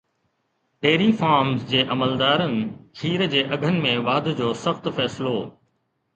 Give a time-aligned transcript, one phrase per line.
[0.85, 2.57] dairy farms جي عملدارن
[3.01, 5.37] کير جي اگهن ۾ واڌ جو سخت فيصلو